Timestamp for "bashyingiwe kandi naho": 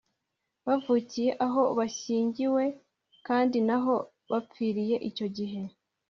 1.77-3.93